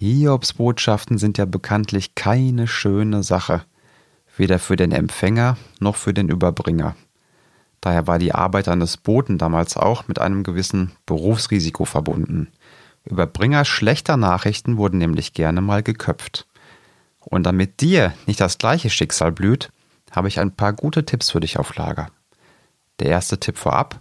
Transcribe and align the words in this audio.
Hiobsbotschaften 0.00 1.18
sind 1.18 1.36
ja 1.36 1.44
bekanntlich 1.44 2.14
keine 2.14 2.66
schöne 2.66 3.22
Sache, 3.22 3.64
weder 4.34 4.58
für 4.58 4.76
den 4.76 4.92
Empfänger 4.92 5.58
noch 5.78 5.96
für 5.96 6.14
den 6.14 6.30
Überbringer. 6.30 6.96
Daher 7.82 8.06
war 8.06 8.18
die 8.18 8.34
Arbeit 8.34 8.68
eines 8.68 8.96
Boten 8.96 9.36
damals 9.36 9.76
auch 9.76 10.08
mit 10.08 10.18
einem 10.18 10.42
gewissen 10.42 10.92
Berufsrisiko 11.04 11.84
verbunden. 11.84 12.48
Überbringer 13.04 13.66
schlechter 13.66 14.16
Nachrichten 14.16 14.78
wurden 14.78 14.96
nämlich 14.96 15.34
gerne 15.34 15.60
mal 15.60 15.82
geköpft. 15.82 16.46
Und 17.18 17.44
damit 17.44 17.82
dir 17.82 18.14
nicht 18.26 18.40
das 18.40 18.56
gleiche 18.56 18.88
Schicksal 18.88 19.32
blüht, 19.32 19.70
habe 20.10 20.28
ich 20.28 20.40
ein 20.40 20.56
paar 20.56 20.72
gute 20.72 21.04
Tipps 21.04 21.30
für 21.30 21.40
dich 21.40 21.58
auf 21.58 21.76
Lager. 21.76 22.08
Der 23.00 23.08
erste 23.08 23.38
Tipp 23.38 23.58
vorab, 23.58 24.00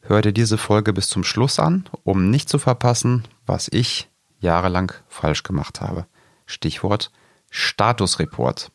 hör 0.00 0.22
dir 0.22 0.32
diese 0.32 0.58
Folge 0.58 0.92
bis 0.92 1.08
zum 1.08 1.22
Schluss 1.22 1.60
an, 1.60 1.88
um 2.02 2.30
nicht 2.30 2.48
zu 2.48 2.58
verpassen, 2.58 3.22
was 3.46 3.68
ich 3.72 4.08
jahrelang 4.40 4.92
falsch 5.08 5.42
gemacht 5.42 5.80
habe. 5.80 6.06
Stichwort 6.46 7.10
Statusreport. 7.50 8.70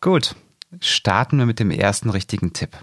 Gut, 0.00 0.34
starten 0.80 1.38
wir 1.38 1.46
mit 1.46 1.60
dem 1.60 1.70
ersten 1.70 2.10
richtigen 2.10 2.52
Tipp. 2.52 2.76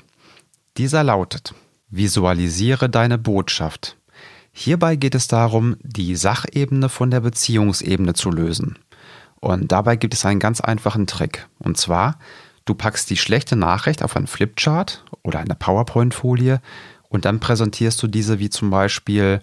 Dieser 0.77 1.03
lautet, 1.03 1.53
visualisiere 1.89 2.89
deine 2.89 3.17
Botschaft. 3.17 3.97
Hierbei 4.51 4.95
geht 4.95 5.15
es 5.15 5.27
darum, 5.27 5.77
die 5.81 6.15
Sachebene 6.15 6.89
von 6.89 7.11
der 7.11 7.21
Beziehungsebene 7.21 8.13
zu 8.13 8.31
lösen. 8.31 8.79
Und 9.39 9.71
dabei 9.71 9.95
gibt 9.95 10.15
es 10.15 10.25
einen 10.25 10.39
ganz 10.39 10.61
einfachen 10.61 11.05
Trick. 11.05 11.47
Und 11.59 11.77
zwar, 11.77 12.17
du 12.65 12.73
packst 12.73 13.09
die 13.09 13.17
schlechte 13.17 13.55
Nachricht 13.55 14.03
auf 14.03 14.15
ein 14.15 14.25
Flipchart 14.25 15.05
oder 15.21 15.39
eine 15.39 15.55
PowerPoint-Folie 15.55 16.59
und 17.09 17.25
dann 17.25 17.39
präsentierst 17.39 18.01
du 18.01 18.07
diese 18.07 18.39
wie 18.39 18.49
zum 18.49 18.69
Beispiel, 18.69 19.41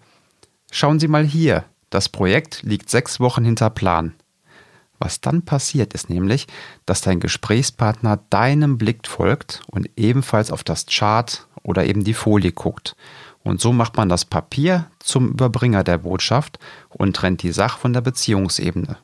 schauen 0.70 0.98
Sie 0.98 1.08
mal 1.08 1.24
hier, 1.24 1.64
das 1.94 2.08
Projekt 2.08 2.62
liegt 2.62 2.90
sechs 2.90 3.20
Wochen 3.20 3.44
hinter 3.44 3.70
Plan. 3.70 4.14
Was 4.98 5.20
dann 5.20 5.42
passiert 5.42 5.94
ist 5.94 6.10
nämlich, 6.10 6.46
dass 6.86 7.02
dein 7.02 7.20
Gesprächspartner 7.20 8.18
deinem 8.30 8.78
Blick 8.78 9.06
folgt 9.06 9.62
und 9.66 9.88
ebenfalls 9.96 10.50
auf 10.50 10.64
das 10.64 10.86
Chart 10.86 11.46
oder 11.62 11.84
eben 11.84 12.04
die 12.04 12.14
Folie 12.14 12.52
guckt. 12.52 12.96
Und 13.42 13.60
so 13.60 13.72
macht 13.72 13.96
man 13.96 14.08
das 14.08 14.24
Papier 14.24 14.90
zum 14.98 15.28
Überbringer 15.28 15.84
der 15.84 15.98
Botschaft 15.98 16.58
und 16.88 17.14
trennt 17.14 17.42
die 17.42 17.52
Sache 17.52 17.78
von 17.78 17.92
der 17.92 18.00
Beziehungsebene. 18.00 18.96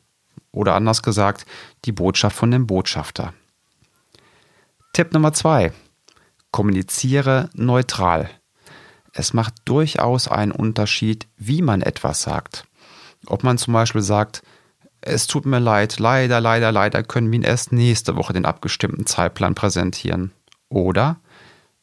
Oder 0.53 0.75
anders 0.75 1.03
gesagt, 1.03 1.47
die 1.85 1.93
Botschaft 1.93 2.37
von 2.37 2.51
dem 2.51 2.67
Botschafter. 2.67 3.35
Tipp 4.95 5.13
Nummer 5.13 5.33
zwei: 5.33 5.73
Kommuniziere 6.51 7.51
neutral. 7.55 8.31
Es 9.13 9.33
macht 9.33 9.55
durchaus 9.65 10.29
einen 10.29 10.53
Unterschied, 10.53 11.29
wie 11.37 11.63
man 11.63 11.83
etwas 11.83 12.23
sagt. 12.23 12.65
Ob 13.27 13.45
man 13.45 13.59
zum 13.59 13.75
Beispiel 13.75 14.03
sagt, 14.03 14.43
es 15.03 15.27
tut 15.27 15.47
mir 15.47 15.59
leid, 15.59 15.99
leider, 15.99 16.41
leider, 16.41 16.73
leider 16.73 17.03
können 17.03 17.31
wir 17.31 17.37
Ihnen 17.37 17.45
erst 17.45 17.73
nächste 17.73 18.17
Woche 18.17 18.33
den 18.33 18.45
abgestimmten 18.45 19.07
Zeitplan 19.07 19.55
präsentieren. 19.55 20.33
Oder 20.69 21.17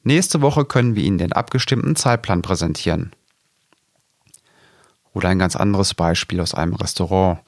nächste 0.04 0.42
Woche 0.42 0.66
können 0.66 0.96
wir 0.96 1.04
Ihnen 1.04 1.18
den 1.18 1.34
abgestimmten 1.34 1.96
Zeitplan 1.96 2.42
präsentieren. 2.42 3.14
Oder 5.14 5.30
ein 5.30 5.40
ganz 5.40 5.56
anderes 5.56 5.96
Beispiel 5.96 6.40
aus 6.42 6.54
einem 6.54 6.76
Restaurant. 6.76 7.40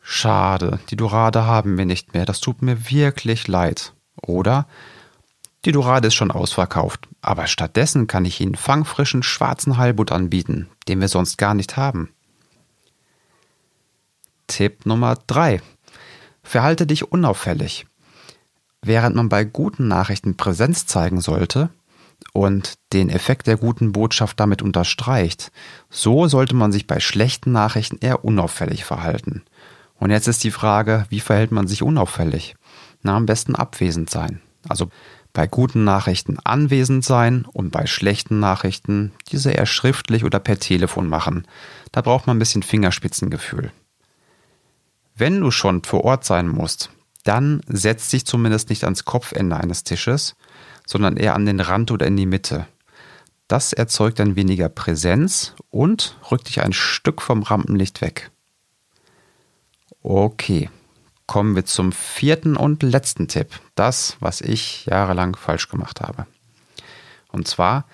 Schade, 0.00 0.80
die 0.90 0.96
Dorade 0.96 1.44
haben 1.44 1.76
wir 1.76 1.84
nicht 1.84 2.14
mehr, 2.14 2.24
das 2.24 2.40
tut 2.40 2.62
mir 2.62 2.90
wirklich 2.90 3.46
leid. 3.46 3.92
Oder 4.22 4.66
die 5.66 5.72
Dorade 5.72 6.08
ist 6.08 6.14
schon 6.14 6.30
ausverkauft, 6.30 7.08
aber 7.20 7.46
stattdessen 7.46 8.06
kann 8.06 8.24
ich 8.24 8.40
Ihnen 8.40 8.54
fangfrischen 8.54 9.22
schwarzen 9.22 9.76
Heilbutt 9.76 10.12
anbieten, 10.12 10.68
den 10.88 11.00
wir 11.00 11.08
sonst 11.08 11.36
gar 11.36 11.54
nicht 11.54 11.76
haben. 11.76 12.13
Tipp 14.46 14.86
Nummer 14.86 15.16
3. 15.26 15.60
Verhalte 16.42 16.86
dich 16.86 17.10
unauffällig. 17.10 17.86
Während 18.82 19.16
man 19.16 19.28
bei 19.28 19.44
guten 19.44 19.88
Nachrichten 19.88 20.36
Präsenz 20.36 20.86
zeigen 20.86 21.20
sollte 21.20 21.70
und 22.32 22.74
den 22.92 23.08
Effekt 23.08 23.46
der 23.46 23.56
guten 23.56 23.92
Botschaft 23.92 24.38
damit 24.38 24.60
unterstreicht, 24.60 25.50
so 25.88 26.28
sollte 26.28 26.54
man 26.54 26.70
sich 26.70 26.86
bei 26.86 27.00
schlechten 27.00 27.52
Nachrichten 27.52 27.98
eher 28.00 28.24
unauffällig 28.24 28.84
verhalten. 28.84 29.42
Und 29.98 30.10
jetzt 30.10 30.28
ist 30.28 30.44
die 30.44 30.50
Frage, 30.50 31.06
wie 31.08 31.20
verhält 31.20 31.50
man 31.50 31.66
sich 31.66 31.82
unauffällig? 31.82 32.56
Na, 33.02 33.16
am 33.16 33.26
besten 33.26 33.54
abwesend 33.54 34.10
sein. 34.10 34.40
Also 34.68 34.90
bei 35.32 35.46
guten 35.46 35.84
Nachrichten 35.84 36.38
anwesend 36.44 37.04
sein 37.04 37.46
und 37.52 37.70
bei 37.70 37.86
schlechten 37.86 38.38
Nachrichten 38.38 39.12
diese 39.32 39.50
eher 39.50 39.66
schriftlich 39.66 40.24
oder 40.24 40.40
per 40.40 40.58
Telefon 40.58 41.08
machen. 41.08 41.46
Da 41.90 42.02
braucht 42.02 42.26
man 42.26 42.36
ein 42.36 42.40
bisschen 42.40 42.62
Fingerspitzengefühl. 42.62 43.72
Wenn 45.14 45.40
du 45.40 45.50
schon 45.50 45.84
vor 45.84 46.04
Ort 46.04 46.24
sein 46.24 46.48
musst, 46.48 46.90
dann 47.22 47.60
setz 47.66 48.10
dich 48.10 48.26
zumindest 48.26 48.68
nicht 48.68 48.84
ans 48.84 49.04
Kopfende 49.04 49.56
eines 49.56 49.84
Tisches, 49.84 50.34
sondern 50.86 51.16
eher 51.16 51.34
an 51.34 51.46
den 51.46 51.60
Rand 51.60 51.90
oder 51.90 52.06
in 52.06 52.16
die 52.16 52.26
Mitte. 52.26 52.66
Das 53.48 53.72
erzeugt 53.72 54.18
dann 54.18 54.36
weniger 54.36 54.68
Präsenz 54.68 55.54
und 55.70 56.18
rückt 56.30 56.48
dich 56.48 56.62
ein 56.62 56.72
Stück 56.72 57.22
vom 57.22 57.42
Rampenlicht 57.42 58.00
weg. 58.00 58.30
Okay, 60.02 60.68
kommen 61.26 61.54
wir 61.54 61.64
zum 61.64 61.92
vierten 61.92 62.56
und 62.56 62.82
letzten 62.82 63.28
Tipp. 63.28 63.48
Das, 63.74 64.16
was 64.20 64.40
ich 64.40 64.86
jahrelang 64.86 65.36
falsch 65.36 65.68
gemacht 65.68 66.00
habe. 66.00 66.26
Und 67.30 67.48
zwar, 67.48 67.86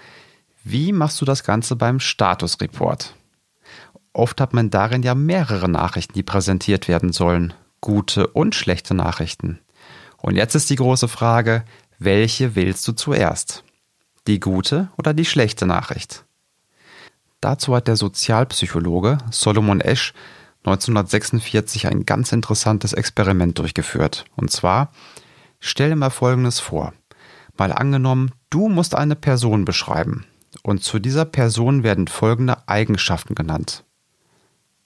wie 0.65 0.93
machst 0.93 1.21
du 1.21 1.25
das 1.25 1.45
Ganze 1.45 1.77
beim 1.77 2.01
Statusreport? 2.01 3.15
Oft 4.13 4.41
hat 4.41 4.53
man 4.55 4.71
darin 4.71 5.03
ja 5.03 5.15
mehrere 5.15 5.69
Nachrichten, 5.69 6.15
die 6.15 6.23
präsentiert 6.23 6.89
werden 6.89 7.13
sollen. 7.13 7.55
Gute 7.81 8.27
und 8.27 8.55
schlechte 8.55 8.95
Nachrichten. 8.95 9.61
Und 10.19 10.37
jetzt 10.37 10.55
ist 10.55 10.69
die 10.69 10.77
große 10.77 11.09
Frage, 11.09 11.65
welche 11.99 12.55
willst 12.55 12.87
du 12.89 12.93
zuerst? 12.93 13.65
Die 14.27 14.41
gute 14.41 14.91
oder 14.99 15.15
die 15.15 15.25
schlechte 15.25 15.65
Nachricht? 15.65 16.25
Dazu 17.41 17.75
hat 17.75 17.89
der 17.89 17.97
Sozialpsychologe 17.97 19.19
Solomon 19.31 19.81
Esch 19.81 20.13
1946 20.65 21.87
ein 21.87 22.05
ganz 22.05 22.33
interessantes 22.33 22.93
Experiment 22.93 23.59
durchgeführt. 23.59 24.27
Und 24.37 24.51
zwar, 24.51 24.93
stell 25.59 25.89
dir 25.89 25.97
mal 25.97 26.11
Folgendes 26.11 26.61
vor. 26.61 26.93
Mal 27.57 27.73
angenommen, 27.73 28.33
du 28.51 28.69
musst 28.69 28.95
eine 28.95 29.17
Person 29.17 29.65
beschreiben. 29.65 30.27
Und 30.63 30.83
zu 30.83 30.99
dieser 30.99 31.25
Person 31.25 31.83
werden 31.83 32.09
folgende 32.09 32.69
Eigenschaften 32.69 33.35
genannt 33.35 33.85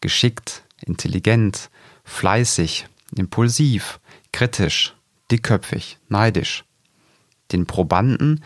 geschickt, 0.05 0.65
intelligent, 0.85 1.71
fleißig, 2.05 2.87
impulsiv, 3.17 4.01
kritisch, 4.33 4.95
dickköpfig, 5.31 5.97
neidisch. 6.11 6.67
Den 7.53 7.65
Probanden, 7.65 8.45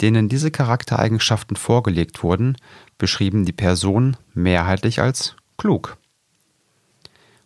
denen 0.00 0.28
diese 0.28 0.50
Charaktereigenschaften 0.50 1.56
vorgelegt 1.56 2.24
wurden, 2.24 2.56
beschrieben 2.98 3.44
die 3.44 3.52
Person 3.52 4.16
mehrheitlich 4.34 5.00
als 5.00 5.36
klug. 5.56 5.96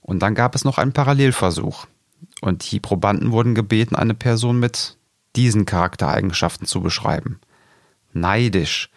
Und 0.00 0.21
dann 0.21 0.34
gab 0.34 0.54
es 0.54 0.65
noch 0.65 0.78
einen 0.78 0.94
Parallelversuch. 0.94 1.87
Und 2.41 2.72
die 2.72 2.81
Probanden 2.81 3.31
wurden 3.31 3.54
gebeten, 3.54 3.94
eine 3.94 4.15
Person 4.15 4.59
mit 4.59 4.97
diesen 5.37 5.66
Charaktereigenschaften 5.66 6.66
zu 6.66 6.81
beschreiben. 6.81 7.41
Neidisch, 8.15 8.88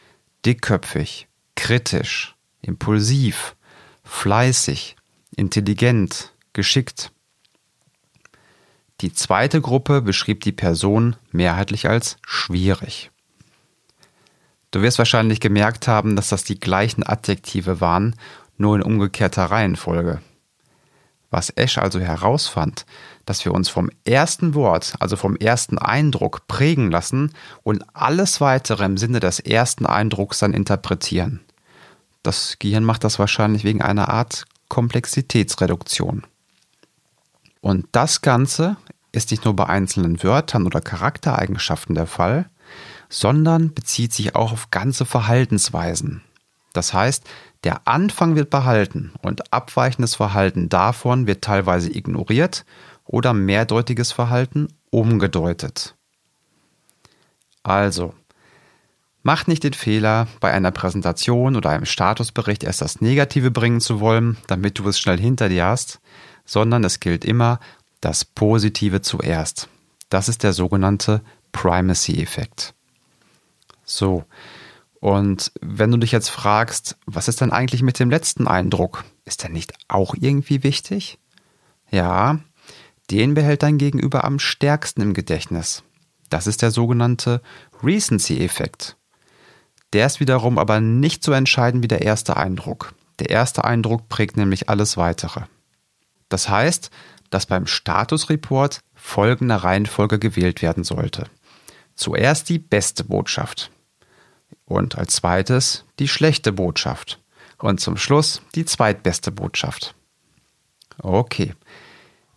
dickköpfig, 0.45 1.28
kritisch, 1.57 2.38
impulsiv, 2.62 3.57
fleißig, 4.03 4.96
intelligent, 5.36 6.34
geschickt. 6.53 7.12
Die 9.02 9.14
zweite 9.14 9.59
Gruppe 9.59 10.02
beschrieb 10.02 10.41
die 10.41 10.52
Person 10.52 11.16
mehrheitlich 11.31 11.90
als 11.90 12.18
schwierig. 12.25 13.12
Du 14.72 14.81
wirst 14.81 14.97
wahrscheinlich 14.97 15.40
gemerkt 15.40 15.88
haben, 15.88 16.16
dass 16.16 16.30
das 16.30 16.44
die 16.44 16.59
gleichen 16.59 17.06
Adjektive 17.06 17.81
waren, 17.81 18.16
nur 18.58 18.75
in 18.75 18.81
umgekehrter 18.81 19.46
Reihenfolge. 19.46 20.22
Was 21.30 21.50
Esch 21.50 21.80
also 21.80 22.00
herausfand, 22.00 22.86
dass 23.25 23.44
wir 23.44 23.54
uns 23.54 23.68
vom 23.68 23.89
ersten 24.06 24.54
Wort, 24.54 24.94
also 25.00 25.16
vom 25.16 25.36
ersten 25.36 25.77
Eindruck 25.77 26.48
prägen 26.48 26.92
lassen 26.92 27.33
und 27.63 27.83
alles 27.94 28.39
weitere 28.39 28.86
im 28.86 28.98
Sinne 28.98 29.19
des 29.19 29.39
ersten 29.39 29.86
Eindrucks 29.86 30.39
dann 30.39 30.54
interpretieren. 30.54 31.39
Das 32.24 32.58
Gehirn 32.58 32.86
macht 32.86 33.04
das 33.04 33.20
wahrscheinlich 33.20 33.64
wegen 33.64 33.81
einer 33.81 34.10
Art 34.10 34.46
Komplexitätsreduktion. 34.70 36.24
Und 37.62 37.88
das 37.92 38.22
Ganze 38.22 38.78
ist 39.12 39.31
nicht 39.31 39.46
nur 39.46 39.56
bei 39.56 39.68
einzelnen 39.68 40.24
Wörtern 40.24 40.66
oder 40.66 40.81
Charaktereigenschaften 40.81 41.96
der 41.96 42.08
Fall, 42.08 42.50
sondern 43.10 43.74
bezieht 43.74 44.14
sich 44.14 44.36
auch 44.36 44.52
auf 44.52 44.72
ganze 44.72 45.06
Verhaltensweisen. 45.06 46.24
Das 46.74 46.94
heißt, 46.94 47.24
der 47.64 47.88
Anfang 47.88 48.36
wird 48.36 48.50
behalten 48.50 49.14
und 49.22 49.54
abweichendes 49.54 50.16
Verhalten 50.16 50.70
davon 50.70 51.28
wird 51.28 51.44
teilweise 51.44 51.96
ignoriert 51.96 52.66
oder 53.06 53.34
mehrdeutiges 53.34 54.12
Verhalten 54.12 54.68
umgedeutet. 54.90 55.96
Also, 57.62 58.14
Mach 59.24 59.48
nicht 59.48 59.64
den 59.64 59.74
Fehler, 59.74 60.28
bei 60.42 60.52
einer 60.52 60.72
Präsentation 60.72 61.56
oder 61.56 61.70
einem 61.70 61.86
Statusbericht 61.86 62.66
erst 62.66 62.81
das 62.81 63.00
Negative 63.00 63.52
bringen 63.52 63.80
zu 63.80 64.02
wollen, 64.02 64.38
damit 64.48 64.78
du 64.80 64.88
es 64.88 65.00
schnell 65.00 65.18
hinter 65.18 65.48
dir 65.48 65.66
hast, 65.66 66.02
sondern 66.46 66.84
es 66.84 67.00
gilt 67.00 67.24
immer 67.24 67.62
das 68.02 68.25
Positive 68.25 69.02
zuerst. 69.02 69.70
Das 70.10 70.28
ist 70.28 70.44
der 70.44 70.52
sogenannte 70.52 71.22
Primacy-Effekt. 71.54 72.74
So, 73.86 74.25
und 75.00 75.54
wenn 75.62 75.92
du 75.92 75.98
dich 75.98 76.12
jetzt 76.12 76.30
fragst, 76.30 76.98
was 77.06 77.30
ist 77.30 77.40
denn 77.40 77.52
eigentlich 77.52 77.81
mit 77.81 78.00
dem 78.00 78.10
letzten 78.10 78.48
Eindruck? 78.48 79.06
Ist 79.24 79.44
der 79.44 79.50
nicht 79.50 79.74
auch 79.88 80.16
irgendwie 80.20 80.64
wichtig? 80.64 81.18
Ja, 81.90 82.40
den 83.10 83.34
behält 83.36 83.64
dein 83.64 83.78
Gegenüber 83.78 84.25
am 84.25 84.40
stärksten 84.40 85.02
im 85.02 85.14
Gedächtnis. 85.14 85.84
Das 86.30 86.48
ist 86.48 86.62
der 86.62 86.72
sogenannte 86.72 87.42
Recency-Effekt. 87.84 88.98
Der 89.94 90.07
ist 90.07 90.19
wiederum 90.19 90.57
aber 90.57 90.81
nicht 90.81 91.24
so 91.24 91.31
entscheidend 91.31 91.84
wie 91.84 91.88
der 91.88 92.01
erste 92.01 92.36
Eindruck. 92.36 92.94
Der 93.19 93.30
erste 93.30 93.63
Eindruck 93.63 94.10
prägt 94.10 94.38
nämlich 94.38 94.68
alles 94.69 94.98
weitere. 94.98 95.42
Das 96.30 96.50
heißt, 96.50 96.90
dass 97.30 97.45
beim 97.45 97.68
Statusreport 97.68 98.80
folgende 98.95 99.63
Reihenfolge 99.63 100.18
gewählt 100.18 100.62
werden 100.62 100.84
sollte. 100.84 101.28
Zuerst 101.95 102.50
die 102.50 102.60
beste 102.60 103.04
Botschaft 103.04 103.69
und 104.66 104.98
als 104.98 105.16
zweites 105.16 105.86
die 106.00 106.07
schlechte 106.07 106.51
Botschaft 106.51 107.19
und 107.60 107.80
zum 107.80 107.98
Schluss 107.98 108.42
die 108.56 108.66
zweitbeste 108.66 109.31
Botschaft. 109.31 109.94
Okay. 110.98 111.54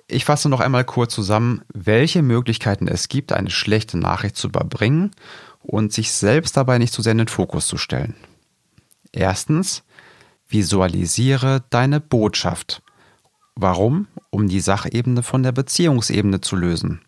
Ich 0.09 0.25
fasse 0.25 0.49
noch 0.49 0.61
einmal 0.61 0.85
kurz 0.85 1.15
zusammen, 1.15 1.63
welche 1.73 2.23
Möglichkeiten 2.23 2.87
es 2.87 3.09
gibt, 3.09 3.33
eine 3.33 3.51
schlechte 3.51 3.99
Nachricht 3.99 4.37
zu 4.37 4.49
überbringen 4.49 5.11
und 5.67 5.93
sich 5.93 6.13
selbst 6.13 6.57
dabei 6.57 6.79
nicht 6.79 6.93
zu 6.93 7.03
sehr 7.03 7.13
in 7.13 7.19
den 7.19 7.29
Fokus 7.29 7.67
zu 7.67 7.77
stellen. 7.77 8.15
Erstens, 9.13 9.83
visualisiere 10.49 11.65
deine 11.71 12.01
Botschaft. 12.01 12.83
Warum? 13.55 14.07
Um 14.31 14.49
die 14.49 14.61
Sachebene 14.61 15.23
von 15.23 15.43
der 15.43 15.53
Beziehungsebene 15.53 16.41
zu 16.41 16.57
lösen. 16.57 17.01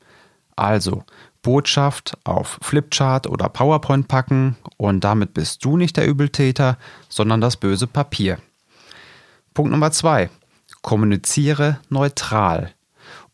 Also 0.57 1.05
Botschaft 1.43 2.19
auf 2.25 2.59
Flipchart 2.63 3.29
oder 3.29 3.49
PowerPoint 3.49 4.09
packen 4.09 4.57
und 4.77 5.05
damit 5.05 5.35
bist 5.35 5.65
du 5.65 5.77
nicht 5.77 5.97
der 5.97 6.07
Übeltäter, 6.07 6.79
sondern 7.09 7.41
das 7.41 7.57
böse 7.57 7.87
Papier. 7.87 8.39
Punkt 9.55 9.71
Nummer 9.71 9.93
zwei. 9.93 10.31
Kommuniziere 10.83 11.81
neutral 11.91 12.73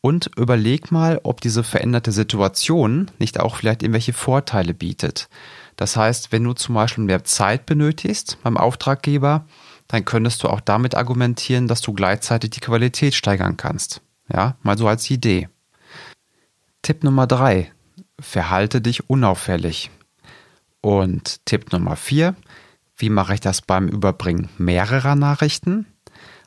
und 0.04 0.30
überleg 0.36 0.92
mal, 0.92 1.18
ob 1.22 1.40
diese 1.40 1.64
veränderte 1.64 2.12
Situation 2.12 3.10
nicht 3.18 3.40
auch 3.40 3.56
vielleicht 3.56 3.82
irgendwelche 3.82 4.12
Vorteile 4.12 4.74
bietet. 4.74 5.30
Das 5.76 5.96
heißt, 5.96 6.30
wenn 6.30 6.44
du 6.44 6.52
zum 6.52 6.74
Beispiel 6.74 7.04
mehr 7.04 7.24
Zeit 7.24 7.64
benötigst 7.64 8.36
beim 8.42 8.58
Auftraggeber, 8.58 9.46
dann 9.88 10.04
könntest 10.04 10.42
du 10.42 10.48
auch 10.48 10.60
damit 10.60 10.94
argumentieren, 10.94 11.68
dass 11.68 11.80
du 11.80 11.94
gleichzeitig 11.94 12.50
die 12.50 12.60
Qualität 12.60 13.14
steigern 13.14 13.56
kannst. 13.56 14.02
Ja, 14.30 14.58
mal 14.62 14.76
so 14.76 14.86
als 14.88 15.08
Idee. 15.08 15.48
Tipp 16.82 17.02
Nummer 17.02 17.26
drei: 17.26 17.72
Verhalte 18.20 18.82
dich 18.82 19.08
unauffällig. 19.08 19.90
Und 20.82 21.46
Tipp 21.46 21.72
Nummer 21.72 21.96
vier: 21.96 22.36
Wie 22.94 23.08
mache 23.08 23.32
ich 23.32 23.40
das 23.40 23.62
beim 23.62 23.88
Überbringen 23.88 24.50
mehrerer 24.58 25.14
Nachrichten? 25.14 25.86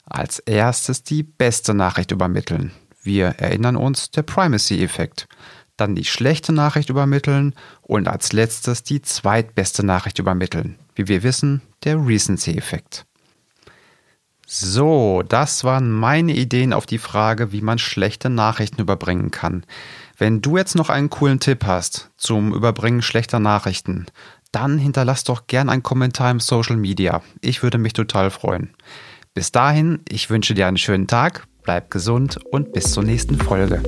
Als 0.06 0.38
erstes 0.38 1.01
die 1.01 1.24
beste 1.24 1.74
Nachricht 1.74 2.12
übermitteln. 2.12 2.71
Wir 3.07 3.27
erinnern 3.38 3.77
uns, 3.77 4.12
der 4.12 4.24
Primacy-Effekt. 4.24 5.30
Dann 5.77 5.95
die 5.95 6.04
schlechte 6.04 6.51
Nachricht 6.51 6.89
übermitteln 6.89 7.56
und 7.81 8.09
als 8.09 8.33
letztes 8.33 8.83
die 8.83 9.01
zweitbeste 9.01 9.86
Nachricht 9.86 10.19
übermitteln. 10.19 10.77
Wie 10.94 11.07
wir 11.07 11.24
wissen, 11.24 11.62
der 11.86 12.06
Recency-Effekt. 12.06 13.06
So, 14.45 15.24
das 15.25 15.63
waren 15.63 15.89
meine 15.89 16.33
Ideen 16.33 16.74
auf 16.74 16.86
die 16.86 16.98
Frage, 16.98 17.54
wie 17.54 17.62
man 17.62 17.80
schlechte 17.80 18.30
Nachrichten 18.30 18.81
überbringen 18.81 19.31
kann. 19.31 19.63
Wenn 20.18 20.42
du 20.42 20.57
jetzt 20.57 20.75
noch 20.75 20.89
einen 20.89 21.10
coolen 21.10 21.39
Tipp 21.39 21.63
hast 21.65 22.10
zum 22.18 22.53
Überbringen 22.53 23.01
schlechter 23.01 23.39
Nachrichten, 23.39 24.07
dann 24.51 24.77
hinterlass 24.77 25.24
doch 25.24 25.48
gern 25.48 25.69
einen 25.69 25.83
Kommentar 25.83 26.30
im 26.30 26.42
Social 26.42 26.75
Media. 26.75 27.21
Ich 27.39 27.63
würde 27.63 27.77
mich 27.77 27.94
total 27.94 28.31
freuen. 28.31 28.74
Bis 29.33 29.53
dahin, 29.53 30.01
ich 30.10 30.30
wünsche 30.30 30.56
dir 30.56 30.68
einen 30.68 30.77
schönen 30.77 31.07
Tag, 31.07 31.48
bleib 31.68 31.92
gesund 31.92 32.40
und 32.52 32.72
bis 32.72 32.94
zur 32.94 33.04
nächsten 33.04 33.38
Folge. 33.38 33.84